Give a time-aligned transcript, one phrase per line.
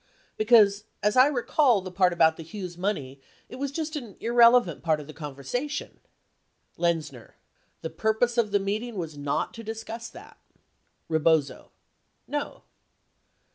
[0.35, 4.81] Because as I recall the part about the Hughes money— it was just an irrelevant
[4.81, 5.99] part of the conversation.
[6.75, 7.35] Lenzner.
[7.83, 10.39] The purpose of the meeting was not to discuss that.
[11.07, 11.69] Rebozo.
[12.27, 12.63] No.